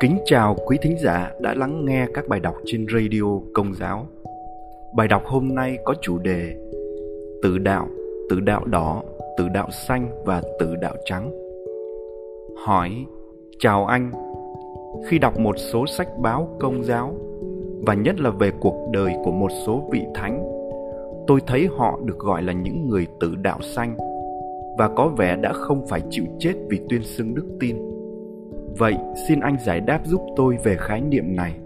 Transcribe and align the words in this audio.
Kính 0.00 0.18
chào 0.24 0.56
quý 0.66 0.78
thính 0.82 0.98
giả 0.98 1.32
đã 1.40 1.54
lắng 1.54 1.84
nghe 1.84 2.06
các 2.14 2.28
bài 2.28 2.40
đọc 2.40 2.54
trên 2.64 2.86
radio 2.92 3.22
Công 3.54 3.74
giáo. 3.74 4.06
Bài 4.96 5.08
đọc 5.08 5.22
hôm 5.26 5.54
nay 5.54 5.78
có 5.84 5.94
chủ 6.02 6.18
đề 6.18 6.54
tử 7.42 7.58
đạo, 7.58 7.88
tử 8.30 8.40
đạo 8.40 8.64
đỏ, 8.64 9.02
tử 9.38 9.48
đạo 9.54 9.70
xanh 9.70 10.08
và 10.24 10.42
tử 10.60 10.76
đạo 10.76 10.94
trắng. 11.04 11.30
Hỏi, 12.66 12.90
chào 13.58 13.86
anh, 13.86 14.10
khi 15.08 15.18
đọc 15.18 15.38
một 15.38 15.54
số 15.58 15.86
sách 15.86 16.08
báo 16.18 16.56
công 16.60 16.84
giáo 16.84 17.14
và 17.86 17.94
nhất 17.94 18.20
là 18.20 18.30
về 18.30 18.50
cuộc 18.60 18.88
đời 18.92 19.12
của 19.24 19.32
một 19.32 19.50
số 19.66 19.88
vị 19.92 20.02
thánh, 20.14 20.44
tôi 21.26 21.40
thấy 21.46 21.68
họ 21.76 22.00
được 22.04 22.18
gọi 22.18 22.42
là 22.42 22.52
những 22.52 22.88
người 22.88 23.06
tử 23.20 23.34
đạo 23.42 23.58
xanh 23.60 23.96
và 24.78 24.88
có 24.96 25.08
vẻ 25.08 25.36
đã 25.36 25.52
không 25.52 25.86
phải 25.86 26.00
chịu 26.10 26.24
chết 26.38 26.54
vì 26.68 26.80
tuyên 26.88 27.02
xưng 27.02 27.34
đức 27.34 27.46
tin 27.60 27.87
Vậy 28.78 28.96
xin 29.28 29.40
anh 29.40 29.56
giải 29.60 29.80
đáp 29.80 30.00
giúp 30.04 30.20
tôi 30.36 30.56
về 30.64 30.76
khái 30.78 31.00
niệm 31.00 31.36
này. 31.36 31.58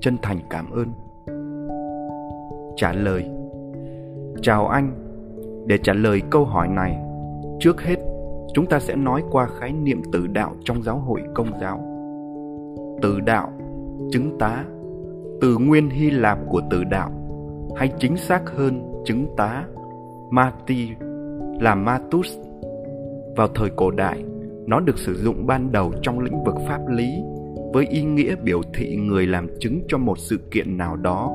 Chân 0.00 0.16
thành 0.22 0.38
cảm 0.50 0.70
ơn. 0.70 0.88
Trả 2.76 2.92
lời 2.92 3.24
Chào 4.42 4.68
anh. 4.68 4.92
Để 5.66 5.78
trả 5.78 5.92
lời 5.92 6.22
câu 6.30 6.44
hỏi 6.44 6.68
này, 6.68 6.98
trước 7.60 7.82
hết 7.82 7.96
chúng 8.54 8.66
ta 8.66 8.80
sẽ 8.80 8.96
nói 8.96 9.22
qua 9.30 9.48
khái 9.58 9.72
niệm 9.72 10.02
tử 10.12 10.26
đạo 10.26 10.54
trong 10.64 10.82
giáo 10.82 10.98
hội 10.98 11.22
công 11.34 11.60
giáo. 11.60 11.80
tử 13.02 13.20
đạo, 13.20 13.52
chứng 14.10 14.38
tá, 14.38 14.64
từ 15.40 15.58
nguyên 15.58 15.90
Hy 15.90 16.10
Lạp 16.10 16.38
của 16.48 16.60
tử 16.70 16.84
đạo, 16.84 17.10
hay 17.76 17.92
chính 17.98 18.16
xác 18.16 18.50
hơn 18.50 19.02
chứng 19.04 19.26
tá, 19.36 19.64
Mati 20.30 20.88
là 21.60 21.74
Matus. 21.74 22.38
Vào 23.36 23.48
thời 23.54 23.70
cổ 23.76 23.90
đại, 23.90 24.24
nó 24.66 24.80
được 24.80 24.98
sử 24.98 25.14
dụng 25.14 25.46
ban 25.46 25.72
đầu 25.72 25.92
trong 26.02 26.20
lĩnh 26.20 26.44
vực 26.44 26.54
pháp 26.68 26.80
lý 26.88 27.22
với 27.72 27.86
ý 27.86 28.02
nghĩa 28.02 28.34
biểu 28.42 28.60
thị 28.74 28.96
người 28.96 29.26
làm 29.26 29.48
chứng 29.60 29.80
cho 29.88 29.98
một 29.98 30.18
sự 30.18 30.38
kiện 30.50 30.76
nào 30.76 30.96
đó 30.96 31.32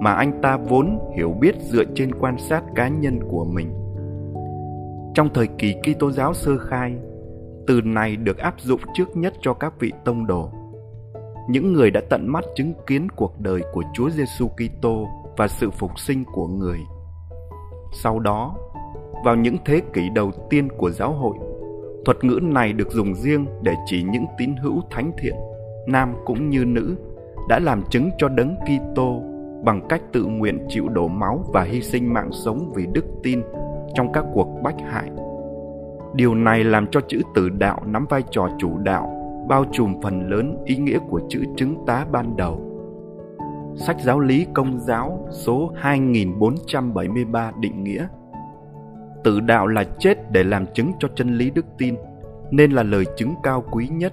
mà 0.00 0.12
anh 0.12 0.40
ta 0.42 0.56
vốn 0.56 0.98
hiểu 1.16 1.32
biết 1.40 1.54
dựa 1.60 1.84
trên 1.94 2.14
quan 2.14 2.38
sát 2.38 2.62
cá 2.74 2.88
nhân 2.88 3.20
của 3.30 3.44
mình. 3.44 3.72
Trong 5.14 5.28
thời 5.34 5.46
kỳ 5.46 5.74
Kitô 5.82 6.10
giáo 6.10 6.34
sơ 6.34 6.58
khai, 6.58 6.94
từ 7.66 7.80
này 7.84 8.16
được 8.16 8.38
áp 8.38 8.60
dụng 8.60 8.80
trước 8.94 9.16
nhất 9.16 9.34
cho 9.40 9.54
các 9.54 9.80
vị 9.80 9.92
tông 10.04 10.26
đồ. 10.26 10.50
Những 11.48 11.72
người 11.72 11.90
đã 11.90 12.00
tận 12.10 12.32
mắt 12.32 12.44
chứng 12.56 12.72
kiến 12.86 13.08
cuộc 13.16 13.40
đời 13.40 13.62
của 13.72 13.82
Chúa 13.94 14.10
Giêsu 14.10 14.48
Kitô 14.48 15.08
và 15.36 15.48
sự 15.48 15.70
phục 15.70 15.98
sinh 15.98 16.24
của 16.24 16.46
người. 16.46 16.78
Sau 17.92 18.18
đó, 18.18 18.56
vào 19.24 19.36
những 19.36 19.56
thế 19.64 19.80
kỷ 19.92 20.08
đầu 20.14 20.30
tiên 20.50 20.68
của 20.78 20.90
giáo 20.90 21.12
hội, 21.12 21.36
Thuật 22.06 22.24
ngữ 22.24 22.40
này 22.42 22.72
được 22.72 22.90
dùng 22.90 23.14
riêng 23.14 23.46
để 23.62 23.74
chỉ 23.86 24.02
những 24.02 24.26
tín 24.38 24.56
hữu 24.56 24.82
thánh 24.90 25.12
thiện, 25.18 25.34
nam 25.86 26.14
cũng 26.24 26.50
như 26.50 26.64
nữ, 26.64 26.96
đã 27.48 27.58
làm 27.58 27.82
chứng 27.90 28.10
cho 28.18 28.28
đấng 28.28 28.56
Kitô 28.56 29.22
bằng 29.64 29.86
cách 29.88 30.02
tự 30.12 30.24
nguyện 30.24 30.66
chịu 30.68 30.88
đổ 30.88 31.08
máu 31.08 31.44
và 31.52 31.62
hy 31.62 31.82
sinh 31.82 32.14
mạng 32.14 32.30
sống 32.44 32.72
vì 32.74 32.86
đức 32.92 33.04
tin 33.22 33.42
trong 33.94 34.12
các 34.12 34.24
cuộc 34.34 34.48
bách 34.62 34.76
hại. 34.90 35.10
Điều 36.14 36.34
này 36.34 36.64
làm 36.64 36.86
cho 36.90 37.00
chữ 37.08 37.22
tử 37.34 37.48
đạo 37.48 37.82
nắm 37.86 38.06
vai 38.10 38.22
trò 38.30 38.48
chủ 38.58 38.78
đạo, 38.78 39.10
bao 39.48 39.64
trùm 39.72 40.00
phần 40.02 40.30
lớn 40.30 40.56
ý 40.64 40.76
nghĩa 40.76 40.98
của 41.08 41.20
chữ 41.28 41.44
chứng 41.56 41.76
tá 41.86 42.06
ban 42.12 42.36
đầu. 42.36 42.62
Sách 43.76 43.96
giáo 44.00 44.20
lý 44.20 44.46
công 44.54 44.80
giáo 44.80 45.28
số 45.30 45.72
2473 45.76 47.52
định 47.60 47.84
nghĩa 47.84 48.06
Tự 49.26 49.40
đạo 49.40 49.66
là 49.66 49.84
chết 49.98 50.32
để 50.32 50.44
làm 50.44 50.66
chứng 50.74 50.92
cho 50.98 51.08
chân 51.14 51.38
lý 51.38 51.50
đức 51.50 51.66
tin, 51.78 51.94
nên 52.50 52.70
là 52.70 52.82
lời 52.82 53.04
chứng 53.16 53.34
cao 53.42 53.64
quý 53.70 53.88
nhất. 53.88 54.12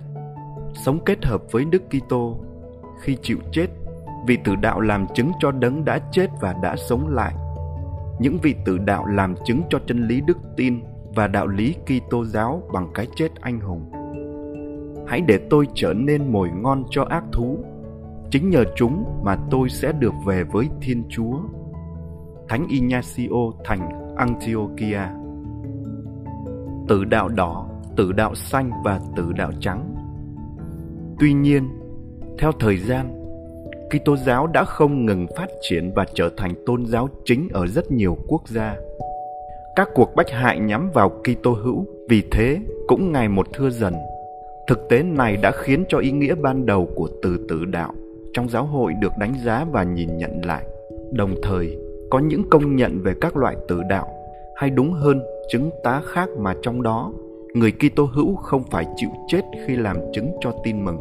Sống 0.86 1.00
kết 1.06 1.26
hợp 1.26 1.44
với 1.52 1.66
Đức 1.66 1.84
Kitô, 1.90 2.38
khi 3.02 3.18
chịu 3.22 3.38
chết, 3.52 3.68
vị 4.28 4.38
tử 4.44 4.56
đạo 4.56 4.82
làm 4.82 5.08
chứng 5.14 5.32
cho 5.40 5.52
đấng 5.52 5.86
đã 5.86 6.00
chết 6.12 6.28
và 6.42 6.56
đã 6.64 6.76
sống 6.76 7.08
lại. 7.08 7.34
Những 8.20 8.38
vị 8.42 8.56
tử 8.66 8.78
đạo 8.78 9.06
làm 9.06 9.36
chứng 9.46 9.62
cho 9.70 9.80
chân 9.86 10.08
lý 10.08 10.22
đức 10.22 10.38
tin 10.58 10.80
và 11.16 11.28
đạo 11.28 11.48
lý 11.48 11.76
Kitô 11.86 12.26
giáo 12.26 12.62
bằng 12.74 12.90
cái 12.94 13.08
chết 13.16 13.30
anh 13.42 13.60
hùng. 13.60 13.92
Hãy 15.08 15.22
để 15.22 15.40
tôi 15.50 15.68
trở 15.74 15.94
nên 15.94 16.32
mồi 16.32 16.50
ngon 16.50 16.84
cho 16.90 17.04
ác 17.04 17.24
thú. 17.32 17.58
Chính 18.30 18.50
nhờ 18.50 18.64
chúng 18.76 19.06
mà 19.24 19.38
tôi 19.52 19.70
sẽ 19.70 19.92
được 19.92 20.14
về 20.26 20.44
với 20.44 20.70
Thiên 20.82 21.04
Chúa. 21.10 21.40
Thánh 22.54 22.68
Ignacio 22.68 23.52
thành 23.64 23.90
Antiochia 24.16 25.00
Tử 26.88 27.04
đạo 27.04 27.28
đỏ, 27.28 27.70
tử 27.96 28.12
đạo 28.12 28.36
xanh 28.36 28.72
và 28.84 29.00
tử 29.16 29.32
đạo 29.38 29.52
trắng 29.60 29.96
Tuy 31.20 31.34
nhiên, 31.34 31.70
theo 32.40 32.52
thời 32.60 32.78
gian, 32.78 33.26
Kitô 33.90 34.18
giáo 34.18 34.48
đã 34.48 34.64
không 34.64 35.06
ngừng 35.06 35.28
phát 35.38 35.50
triển 35.62 35.92
và 35.96 36.06
trở 36.16 36.30
thành 36.38 36.54
tôn 36.66 36.86
giáo 36.86 37.10
chính 37.26 37.50
ở 37.54 37.68
rất 37.68 37.92
nhiều 37.92 38.18
quốc 38.28 38.48
gia. 38.48 38.76
Các 39.76 39.90
cuộc 39.96 40.16
bách 40.16 40.30
hại 40.30 40.60
nhắm 40.60 40.90
vào 40.94 41.10
Kitô 41.10 41.52
hữu 41.52 41.86
vì 42.10 42.24
thế 42.32 42.58
cũng 42.88 43.12
ngày 43.12 43.30
một 43.30 43.48
thưa 43.54 43.70
dần. 43.70 43.94
Thực 44.68 44.90
tế 44.90 45.04
này 45.04 45.38
đã 45.38 45.52
khiến 45.52 45.84
cho 45.90 45.98
ý 45.98 46.12
nghĩa 46.12 46.36
ban 46.36 46.66
đầu 46.66 46.90
của 46.96 47.10
từ 47.24 47.46
tử 47.50 47.66
đạo 47.66 47.94
trong 48.34 48.50
giáo 48.50 48.66
hội 48.66 48.94
được 49.02 49.12
đánh 49.20 49.34
giá 49.46 49.66
và 49.72 49.84
nhìn 49.84 50.18
nhận 50.18 50.46
lại. 50.46 50.64
Đồng 51.12 51.36
thời, 51.44 51.78
có 52.14 52.20
những 52.20 52.44
công 52.50 52.76
nhận 52.76 53.02
về 53.02 53.14
các 53.22 53.38
loại 53.38 53.56
tử 53.68 53.82
đạo 53.90 54.08
hay 54.56 54.70
đúng 54.70 54.94
hơn 54.94 55.22
chứng 55.52 55.70
tá 55.84 56.02
khác 56.06 56.30
mà 56.40 56.54
trong 56.62 56.84
đó 56.84 57.14
người 57.54 57.72
Kitô 57.72 58.06
hữu 58.06 58.36
không 58.36 58.64
phải 58.72 58.86
chịu 58.96 59.10
chết 59.28 59.42
khi 59.66 59.76
làm 59.76 59.98
chứng 60.14 60.32
cho 60.42 60.52
tin 60.64 60.86
mừng. 60.86 60.98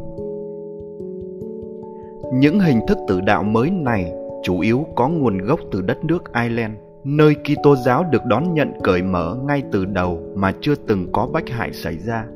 Những 2.35 2.61
hình 2.61 2.81
thức 2.89 2.99
tử 3.09 3.21
đạo 3.21 3.43
mới 3.43 3.71
này 3.71 4.13
chủ 4.43 4.61
yếu 4.61 4.87
có 4.95 5.09
nguồn 5.09 5.39
gốc 5.39 5.61
từ 5.73 5.81
đất 5.83 6.05
nước 6.05 6.33
Ireland, 6.35 6.75
nơi 7.05 7.35
Kitô 7.35 7.77
giáo 7.77 8.05
được 8.11 8.25
đón 8.25 8.55
nhận 8.55 8.73
cởi 8.83 9.03
mở 9.03 9.37
ngay 9.47 9.63
từ 9.73 9.85
đầu 9.85 10.21
mà 10.35 10.53
chưa 10.61 10.75
từng 10.75 11.13
có 11.13 11.29
bách 11.33 11.49
hại 11.49 11.73
xảy 11.73 11.99
ra. 11.99 12.27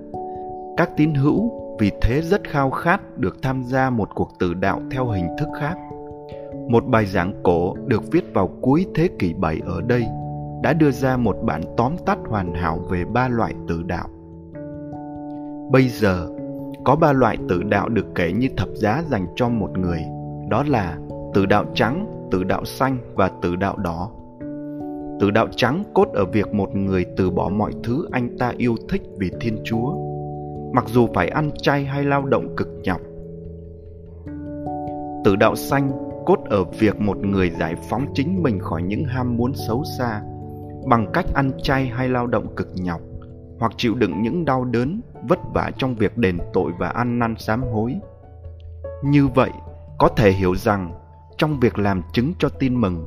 Các 0.77 0.91
tín 0.97 1.15
hữu 1.15 1.51
vì 1.81 1.91
thế 2.03 2.21
rất 2.23 2.49
khao 2.49 2.71
khát 2.71 3.19
được 3.19 3.43
tham 3.43 3.63
gia 3.65 3.91
một 3.91 4.09
cuộc 4.15 4.31
tử 4.39 4.55
đạo 4.55 4.83
theo 4.91 5.07
hình 5.07 5.27
thức 5.39 5.49
khác 5.61 5.77
một 6.69 6.85
bài 6.87 7.07
giảng 7.07 7.33
cổ 7.43 7.75
được 7.87 8.03
viết 8.13 8.35
vào 8.35 8.51
cuối 8.63 8.87
thế 8.95 9.09
kỷ 9.19 9.35
7 9.35 9.61
ở 9.67 9.81
đây 9.81 10.07
đã 10.63 10.73
đưa 10.73 10.91
ra 10.91 11.17
một 11.17 11.37
bản 11.43 11.63
tóm 11.77 11.97
tắt 12.07 12.19
hoàn 12.29 12.55
hảo 12.55 12.79
về 12.91 13.05
ba 13.05 13.29
loại 13.29 13.55
tự 13.69 13.83
đạo. 13.83 14.09
Bây 15.71 15.89
giờ, 15.89 16.29
có 16.85 16.97
ba 16.97 17.13
loại 17.13 17.37
tự 17.49 17.63
đạo 17.63 17.89
được 17.89 18.07
kể 18.15 18.33
như 18.33 18.49
thập 18.57 18.69
giá 18.75 19.03
dành 19.11 19.27
cho 19.37 19.49
một 19.49 19.79
người, 19.79 20.01
đó 20.49 20.65
là 20.69 20.99
tự 21.35 21.47
đạo 21.47 21.65
trắng, 21.75 22.29
tự 22.31 22.45
đạo 22.45 22.65
xanh 22.65 22.99
và 23.15 23.31
tự 23.43 23.57
đạo 23.57 23.77
đỏ. 23.77 24.11
Tự 25.21 25.31
đạo 25.31 25.47
trắng 25.57 25.83
cốt 25.95 26.09
ở 26.13 26.25
việc 26.25 26.55
một 26.55 26.75
người 26.75 27.05
từ 27.17 27.31
bỏ 27.31 27.49
mọi 27.49 27.73
thứ 27.85 28.09
anh 28.13 28.39
ta 28.39 28.53
yêu 28.57 28.77
thích 28.89 29.03
vì 29.19 29.31
Thiên 29.41 29.59
Chúa, 29.65 29.95
mặc 30.73 30.85
dù 30.89 31.07
phải 31.15 31.29
ăn 31.29 31.51
chay 31.63 31.85
hay 31.85 32.05
lao 32.05 32.23
động 32.23 32.57
cực 32.57 32.69
nhọc. 32.85 33.01
Tự 35.25 35.37
đạo 35.37 35.57
xanh 35.57 36.06
cốt 36.27 36.39
ở 36.45 36.65
việc 36.65 37.01
một 37.01 37.17
người 37.17 37.51
giải 37.51 37.75
phóng 37.89 38.07
chính 38.15 38.43
mình 38.43 38.61
khỏi 38.61 38.83
những 38.83 39.05
ham 39.05 39.37
muốn 39.37 39.53
xấu 39.55 39.85
xa 39.99 40.23
bằng 40.89 41.11
cách 41.13 41.27
ăn 41.35 41.51
chay 41.63 41.87
hay 41.87 42.09
lao 42.09 42.27
động 42.27 42.57
cực 42.57 42.69
nhọc 42.75 43.01
hoặc 43.61 43.73
chịu 43.77 43.95
đựng 43.95 44.23
những 44.23 44.45
đau 44.45 44.65
đớn, 44.65 45.01
vất 45.29 45.39
vả 45.55 45.71
trong 45.79 45.95
việc 45.95 46.19
đền 46.19 46.39
tội 46.53 46.73
và 46.79 46.89
ăn 46.89 47.19
năn 47.19 47.35
sám 47.39 47.63
hối. 47.63 47.95
Như 49.05 49.29
vậy, 49.29 49.51
có 49.99 50.09
thể 50.09 50.31
hiểu 50.31 50.57
rằng 50.57 50.95
trong 51.39 51.61
việc 51.61 51.79
làm 51.79 52.03
chứng 52.13 52.33
cho 52.39 52.49
tin 52.49 52.81
mừng 52.81 53.07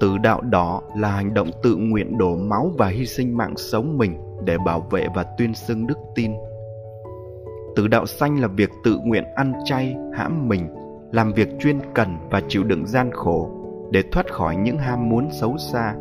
tự 0.00 0.18
đạo 0.18 0.40
đó 0.40 0.82
là 0.96 1.08
hành 1.08 1.34
động 1.34 1.50
tự 1.62 1.76
nguyện 1.76 2.18
đổ 2.18 2.36
máu 2.36 2.70
và 2.78 2.88
hy 2.88 3.06
sinh 3.06 3.36
mạng 3.36 3.56
sống 3.56 3.98
mình 3.98 4.18
để 4.44 4.58
bảo 4.58 4.80
vệ 4.80 5.06
và 5.14 5.24
tuyên 5.38 5.54
xưng 5.54 5.86
đức 5.86 5.98
tin. 6.14 6.32
Tự 7.76 7.88
đạo 7.88 8.06
xanh 8.06 8.40
là 8.40 8.48
việc 8.48 8.70
tự 8.84 8.98
nguyện 9.04 9.24
ăn 9.34 9.52
chay, 9.64 9.96
hãm 10.14 10.48
mình 10.48 10.68
làm 11.14 11.32
việc 11.32 11.48
chuyên 11.60 11.80
cần 11.94 12.16
và 12.30 12.40
chịu 12.48 12.64
đựng 12.64 12.86
gian 12.86 13.10
khổ 13.12 13.50
để 13.90 14.02
thoát 14.12 14.32
khỏi 14.32 14.56
những 14.56 14.78
ham 14.78 15.08
muốn 15.08 15.28
xấu 15.32 15.58
xa 15.58 15.94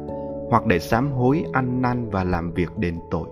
hoặc 0.50 0.66
để 0.66 0.80
sám 0.80 1.12
hối 1.12 1.44
ăn 1.54 1.82
năn 1.82 2.10
và 2.10 2.24
làm 2.24 2.52
việc 2.52 2.78
đền 2.78 3.00
tội. 3.12 3.28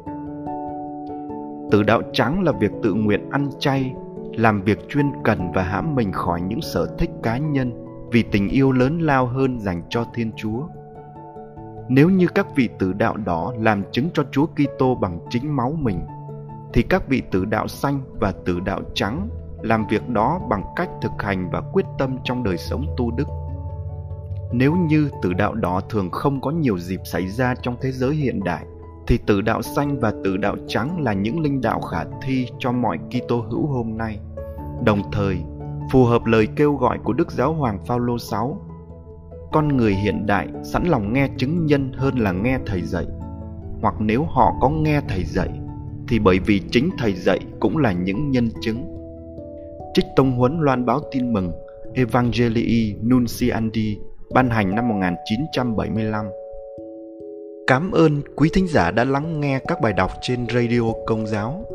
Tử 1.72 1.84
đạo 1.84 2.02
trắng 2.14 2.44
là 2.44 2.52
việc 2.52 2.72
tự 2.84 2.94
nguyện 2.94 3.30
ăn 3.30 3.50
chay, 3.60 3.94
làm 4.34 4.62
việc 4.62 4.90
chuyên 4.90 5.06
cần 5.24 5.52
và 5.56 5.64
hãm 5.64 5.96
mình 5.96 6.12
khỏi 6.12 6.42
những 6.42 6.62
sở 6.62 6.96
thích 6.98 7.10
cá 7.24 7.38
nhân 7.38 7.86
vì 8.12 8.24
tình 8.24 8.50
yêu 8.50 8.72
lớn 8.72 9.00
lao 9.00 9.26
hơn 9.26 9.60
dành 9.60 9.84
cho 9.90 10.06
Thiên 10.14 10.32
Chúa. 10.36 10.64
Nếu 11.90 12.10
như 12.10 12.28
các 12.28 12.56
vị 12.56 12.70
tử 12.80 12.94
đạo 12.94 13.18
đó 13.18 13.54
làm 13.58 13.84
chứng 13.92 14.10
cho 14.14 14.24
Chúa 14.32 14.46
Kitô 14.46 14.96
bằng 14.96 15.20
chính 15.30 15.56
máu 15.56 15.74
mình, 15.80 16.02
thì 16.74 16.82
các 16.82 17.08
vị 17.08 17.22
tử 17.32 17.46
đạo 17.46 17.68
xanh 17.68 18.02
và 18.20 18.34
tử 18.46 18.60
đạo 18.60 18.82
trắng 18.94 19.30
làm 19.64 19.88
việc 19.88 20.10
đó 20.10 20.42
bằng 20.50 20.64
cách 20.76 20.90
thực 21.02 21.12
hành 21.20 21.50
và 21.50 21.62
quyết 21.74 21.86
tâm 22.00 22.18
trong 22.24 22.44
đời 22.44 22.58
sống 22.58 22.86
tu 22.98 23.12
đức 23.12 23.28
nếu 24.54 24.76
như 24.76 25.10
tử 25.22 25.34
đạo 25.34 25.54
đó 25.54 25.82
thường 25.90 26.10
không 26.10 26.42
có 26.42 26.52
nhiều 26.52 26.80
dịp 26.80 27.00
xảy 27.04 27.28
ra 27.28 27.56
trong 27.62 27.76
thế 27.82 27.92
giới 27.92 28.16
hiện 28.16 28.44
đại 28.44 28.66
thì 29.08 29.18
tử 29.18 29.42
đạo 29.42 29.62
xanh 29.62 30.00
và 30.00 30.14
tử 30.24 30.38
đạo 30.38 30.56
trắng 30.68 31.02
là 31.02 31.14
những 31.14 31.40
linh 31.40 31.62
đạo 31.62 31.82
khả 31.82 32.04
thi 32.22 32.48
cho 32.60 32.72
mọi 32.72 33.00
Kitô 33.10 33.42
hữu 33.50 33.68
hôm 33.68 33.98
nay. 33.98 34.20
Đồng 34.86 35.12
thời, 35.12 35.38
phù 35.92 36.06
hợp 36.06 36.26
lời 36.26 36.48
kêu 36.56 36.76
gọi 36.76 36.98
của 37.04 37.14
Đức 37.14 37.32
Giáo 37.32 37.54
Hoàng 37.54 37.86
Phaolô 37.86 38.18
VI, 38.32 38.38
con 39.52 39.78
người 39.78 39.94
hiện 39.94 40.26
đại 40.26 40.48
sẵn 40.64 40.84
lòng 40.84 41.14
nghe 41.14 41.30
chứng 41.38 41.66
nhân 41.66 41.92
hơn 41.94 42.20
là 42.20 42.32
nghe 42.32 42.58
thầy 42.66 42.82
dạy. 42.82 43.06
Hoặc 43.82 43.96
nếu 44.00 44.24
họ 44.24 44.54
có 44.62 44.70
nghe 44.70 45.02
thầy 45.10 45.24
dạy, 45.24 45.50
thì 46.08 46.20
bởi 46.20 46.40
vì 46.40 46.60
chính 46.72 46.90
thầy 46.98 47.14
dạy 47.14 47.40
cũng 47.60 47.78
là 47.78 47.92
những 47.92 48.32
nhân 48.32 48.50
chứng. 48.62 49.01
Trích 49.94 50.06
Tông 50.16 50.32
Huấn 50.32 50.60
loan 50.60 50.86
báo 50.86 51.02
tin 51.12 51.34
mừng, 51.34 51.52
Evangelii 51.94 52.96
Nunciandi 53.10 53.98
ban 54.34 54.50
hành 54.50 54.76
năm 54.76 54.88
1975. 54.88 56.26
Cảm 57.68 57.92
ơn 57.92 58.22
quý 58.36 58.50
thính 58.54 58.68
giả 58.68 58.92
đã 58.92 59.04
lắng 59.04 59.40
nghe 59.40 59.60
các 59.68 59.82
bài 59.82 59.94
đọc 59.94 60.12
trên 60.22 60.48
Radio 60.54 60.82
Công 61.06 61.28
giáo. 61.28 61.66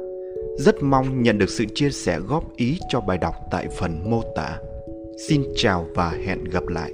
Rất 0.59 0.83
mong 0.83 1.23
nhận 1.23 1.39
được 1.39 1.49
sự 1.49 1.65
chia 1.75 1.91
sẻ 1.91 2.19
góp 2.19 2.45
ý 2.57 2.79
cho 2.89 3.01
bài 3.01 3.19
đọc 3.19 3.35
tại 3.51 3.69
phần 3.79 4.11
mô 4.11 4.23
tả. 4.37 4.59
Xin 5.29 5.43
chào 5.57 5.87
và 5.95 6.11
hẹn 6.27 6.45
gặp 6.45 6.67
lại. 6.69 6.93